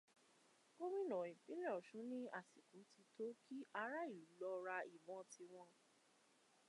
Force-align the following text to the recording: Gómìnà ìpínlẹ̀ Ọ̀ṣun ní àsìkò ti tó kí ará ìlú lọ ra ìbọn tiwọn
Gómìnà 0.75 1.17
ìpínlẹ̀ 1.33 1.73
Ọ̀ṣun 1.79 2.05
ní 2.11 2.19
àsìkò 2.37 2.77
ti 2.91 3.01
tó 3.15 3.25
kí 3.43 3.55
ará 3.81 4.01
ìlú 4.17 4.31
lọ 4.41 4.51
ra 4.65 4.77
ìbọn 4.95 5.21
tiwọn 5.31 5.69